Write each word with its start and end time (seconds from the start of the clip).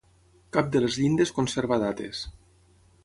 Cap 0.55 0.71
de 0.75 0.81
les 0.85 0.97
llindes 1.01 1.33
conserva 1.41 1.81
dates. 1.85 2.23